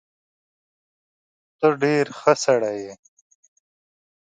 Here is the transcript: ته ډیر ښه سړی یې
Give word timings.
ته 1.59 1.67
ډیر 1.81 2.05
ښه 2.19 2.33
سړی 2.45 2.75
یې 2.85 2.93